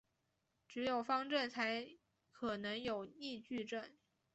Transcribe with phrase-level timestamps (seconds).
[0.67, 1.87] 只有方阵才
[2.31, 3.93] 可能有逆矩阵。